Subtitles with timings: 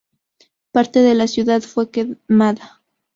[0.71, 2.81] Parte de la ciudad fue quemada.